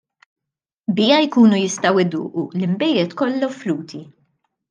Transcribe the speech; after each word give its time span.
Biha 0.99 1.19
jkunu 1.25 1.59
jistgħu 1.63 2.01
jduqu 2.05 2.45
l-inbejjed 2.61 3.15
kollha 3.23 3.51
offruti. 3.53 4.01